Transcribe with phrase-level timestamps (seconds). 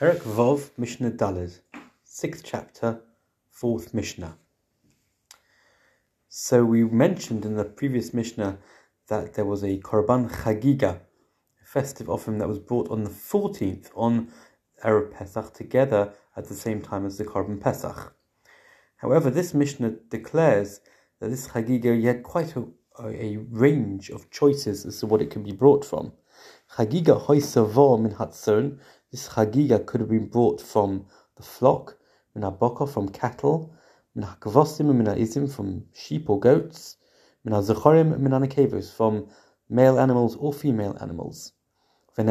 [0.00, 1.60] Perek Vov, Mishnah Daled,
[2.02, 3.02] sixth chapter,
[3.50, 4.36] fourth Mishnah.
[6.28, 8.58] So we mentioned in the previous Mishnah
[9.08, 11.00] that there was a Korban Chagiga,
[11.62, 14.32] a festive offering that was brought on the 14th on
[14.82, 18.14] Erev Pesach together at the same time as the Korban Pesach.
[18.96, 20.80] However, this Mishnah declares
[21.20, 22.66] that this Chagiga had quite a,
[22.98, 26.12] a range of choices as to what it can be brought from.
[26.76, 28.12] Chagiga Hoysavo min
[29.12, 31.98] this Chagiga could have been brought from the flock,
[32.34, 32.50] min
[32.86, 33.74] from cattle,
[34.14, 36.96] min hakavosim min izim from sheep or goats,
[37.44, 39.28] min hazachorim min anakevos from
[39.68, 41.52] male animals or female animals.
[42.16, 42.26] And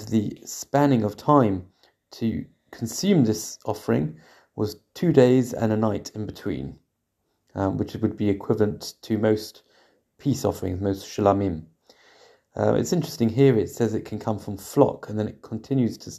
[0.00, 1.66] the spanning of time
[2.12, 4.18] to consume this offering
[4.56, 6.78] was two days and a night in between,
[7.54, 9.62] um, which would be equivalent to most
[10.18, 11.66] peace offerings, most shalamim.
[12.56, 13.58] Uh, it's interesting here.
[13.58, 16.12] It says it can come from flock, and then it continues to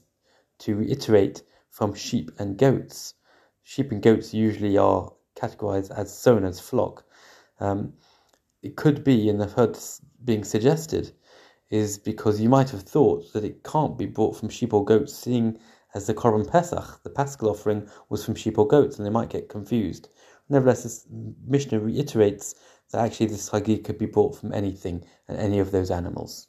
[0.59, 3.13] to reiterate from sheep and goats.
[3.63, 7.05] Sheep and goats usually are categorized as tzon as flock.
[7.59, 7.93] Um,
[8.63, 9.77] it could be, and I've heard
[10.23, 11.11] being suggested,
[11.69, 15.13] is because you might have thought that it can't be brought from sheep or goats,
[15.13, 15.57] seeing
[15.93, 19.29] as the Korban Pesach, the Paschal offering, was from sheep or goats, and they might
[19.29, 20.09] get confused.
[20.49, 21.07] Nevertheless, this
[21.45, 22.55] Mishnah reiterates
[22.91, 26.47] that actually this Chagig could be brought from anything and any of those animals.